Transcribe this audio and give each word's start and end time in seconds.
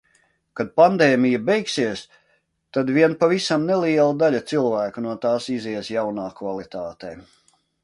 Kad 0.59 0.69
pandēmija 0.79 1.41
beigsies, 1.49 2.01
tad 2.77 2.89
vien 2.95 3.13
pavisam 3.21 3.67
neliela 3.73 4.17
daļa 4.25 4.41
cilvēku 4.53 5.07
no 5.09 5.15
tās 5.27 5.51
izies 5.59 5.93
jaunā 5.99 6.27
kvalitātē. 6.43 7.17